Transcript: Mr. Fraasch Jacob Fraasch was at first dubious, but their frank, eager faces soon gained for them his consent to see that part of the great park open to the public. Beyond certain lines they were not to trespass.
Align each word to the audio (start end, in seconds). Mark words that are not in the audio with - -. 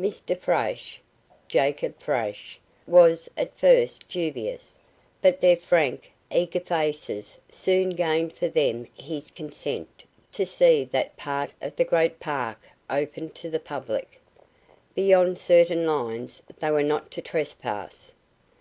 Mr. 0.00 0.36
Fraasch 0.36 0.98
Jacob 1.46 1.96
Fraasch 2.00 2.58
was 2.88 3.30
at 3.36 3.56
first 3.56 4.08
dubious, 4.08 4.80
but 5.22 5.40
their 5.40 5.54
frank, 5.56 6.10
eager 6.32 6.58
faces 6.58 7.38
soon 7.52 7.90
gained 7.90 8.32
for 8.32 8.48
them 8.48 8.88
his 8.98 9.30
consent 9.30 10.02
to 10.32 10.44
see 10.44 10.82
that 10.86 11.16
part 11.16 11.52
of 11.62 11.76
the 11.76 11.84
great 11.84 12.18
park 12.18 12.62
open 12.90 13.28
to 13.30 13.48
the 13.48 13.60
public. 13.60 14.20
Beyond 14.96 15.38
certain 15.38 15.86
lines 15.86 16.42
they 16.58 16.72
were 16.72 16.82
not 16.82 17.12
to 17.12 17.22
trespass. 17.22 18.12